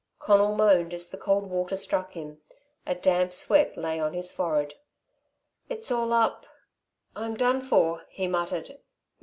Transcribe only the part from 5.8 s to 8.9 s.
all up I'm done for," he muttered.